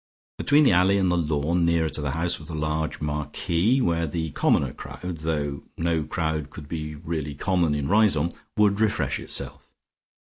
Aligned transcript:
Between 0.39 0.63
the 0.63 0.71
alley 0.71 0.97
and 0.97 1.11
the 1.11 1.15
lawn 1.15 1.63
nearer 1.63 1.87
to 1.89 2.01
the 2.01 2.09
house 2.17 2.39
was 2.39 2.49
a 2.49 2.55
large 2.55 3.01
marquee, 3.01 3.81
where 3.81 4.07
the 4.07 4.31
commoner 4.31 4.73
crowd 4.73 5.19
though 5.19 5.61
no 5.77 6.03
crowd 6.05 6.49
could 6.49 6.67
be 6.67 6.95
really 6.95 7.35
common 7.35 7.75
in 7.75 7.87
Riseholme 7.87 8.33
would 8.57 8.79
refresh 8.79 9.19
itself. 9.19 9.69